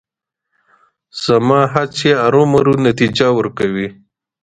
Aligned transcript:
زما 1.23 1.59
هڅې 1.73 2.11
ارومرو 2.25 2.73
نتیجه 2.87 3.27
ورکوي. 3.37 3.87